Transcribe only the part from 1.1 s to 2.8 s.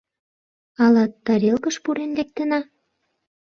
“Тарелкыш” пурен лектына?